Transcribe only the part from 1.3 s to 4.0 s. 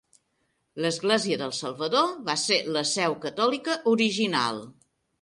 del Salvador va ser la seu catòlica